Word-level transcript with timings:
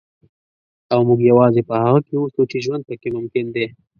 او 0.93 0.99
موږ 1.07 1.19
یوازې 1.31 1.61
په 1.69 1.75
هغه 1.83 1.99
کې 2.05 2.13
اوسو 2.17 2.41
چې 2.51 2.57
ژوند 2.65 2.83
پکې 2.89 3.09
ممکن 3.17 3.45
دی. 3.55 3.65